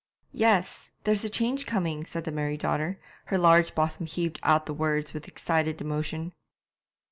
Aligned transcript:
'Yes, 0.31 0.89
there's 1.03 1.23
a 1.23 1.29
change 1.29 1.67
coming,' 1.67 2.05
said 2.07 2.23
the 2.23 2.31
married 2.31 2.61
daughter; 2.61 2.99
her 3.25 3.37
large 3.37 3.75
bosom 3.75 4.07
heaved 4.07 4.39
out 4.41 4.65
the 4.65 4.73
words 4.73 5.13
with 5.13 5.27
excited 5.27 5.79
emotion. 5.79 6.33